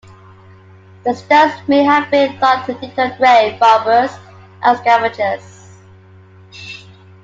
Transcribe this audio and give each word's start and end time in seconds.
The 1.05 1.13
stones 1.13 1.53
may 1.67 1.83
have 1.83 2.09
been 2.09 2.35
thought 2.39 2.65
to 2.65 2.73
deter 2.73 3.15
grave 3.19 3.61
robbers 3.61 4.09
and 4.63 4.75
scavengers. 4.79 5.77